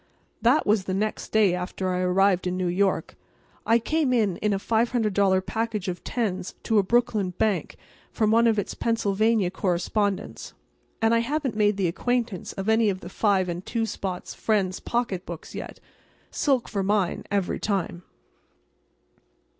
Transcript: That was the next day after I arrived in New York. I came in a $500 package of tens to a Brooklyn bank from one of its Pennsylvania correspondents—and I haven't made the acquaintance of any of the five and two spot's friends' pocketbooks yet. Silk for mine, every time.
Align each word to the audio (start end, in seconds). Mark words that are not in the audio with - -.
That 0.41 0.65
was 0.65 0.85
the 0.85 0.95
next 0.95 1.31
day 1.31 1.53
after 1.53 1.91
I 1.91 1.99
arrived 1.99 2.47
in 2.47 2.57
New 2.57 2.65
York. 2.65 3.15
I 3.67 3.77
came 3.77 4.11
in 4.13 4.37
a 4.41 4.49
$500 4.57 5.45
package 5.45 5.87
of 5.87 6.03
tens 6.03 6.55
to 6.63 6.79
a 6.79 6.83
Brooklyn 6.83 7.35
bank 7.37 7.75
from 8.11 8.31
one 8.31 8.47
of 8.47 8.57
its 8.57 8.73
Pennsylvania 8.73 9.51
correspondents—and 9.51 11.13
I 11.13 11.19
haven't 11.19 11.55
made 11.55 11.77
the 11.77 11.87
acquaintance 11.87 12.51
of 12.53 12.67
any 12.67 12.89
of 12.89 13.01
the 13.01 13.09
five 13.09 13.47
and 13.47 13.63
two 13.63 13.85
spot's 13.85 14.33
friends' 14.33 14.79
pocketbooks 14.79 15.53
yet. 15.53 15.79
Silk 16.31 16.67
for 16.67 16.81
mine, 16.81 17.23
every 17.29 17.59
time. 17.59 18.01